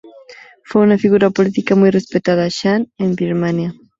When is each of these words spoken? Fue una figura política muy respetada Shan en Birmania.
Fue 0.63 0.81
una 0.81 0.97
figura 0.97 1.29
política 1.29 1.75
muy 1.75 1.91
respetada 1.91 2.47
Shan 2.49 2.89
en 2.97 3.13
Birmania. 3.15 3.75